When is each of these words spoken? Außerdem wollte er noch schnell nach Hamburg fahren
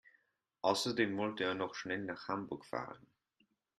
Außerdem 0.63 1.15
wollte 1.17 1.43
er 1.43 1.53
noch 1.53 1.75
schnell 1.75 2.03
nach 2.05 2.27
Hamburg 2.27 2.65
fahren 2.65 3.05